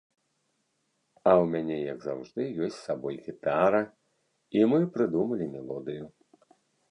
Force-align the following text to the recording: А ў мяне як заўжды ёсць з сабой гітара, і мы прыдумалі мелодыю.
А 1.23 1.31
ў 1.41 1.45
мяне 1.55 1.77
як 1.93 1.99
заўжды 2.05 2.41
ёсць 2.63 2.79
з 2.79 2.87
сабой 2.87 3.15
гітара, 3.27 3.81
і 4.59 4.67
мы 4.71 4.79
прыдумалі 4.95 5.45
мелодыю. 5.59 6.05